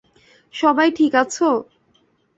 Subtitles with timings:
[0.53, 1.49] সবাই ঠিক আছো?